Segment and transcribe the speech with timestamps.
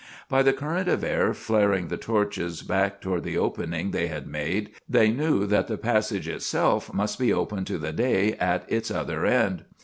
[0.29, 4.71] By the current of air flaring the torches back toward the opening they had made,
[4.89, 9.27] they knew that the passage itself must be open to the day at its other
[9.27, 9.63] end.